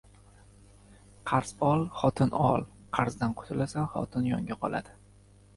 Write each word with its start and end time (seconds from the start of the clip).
Qarz 1.31 1.51
ol, 1.67 1.83
xotin 1.99 2.33
ol, 2.45 2.65
qarzdan 2.99 3.37
qutulasan, 3.43 3.89
xotin 3.95 4.29
yonga 4.33 4.59
qoladi! 4.65 4.99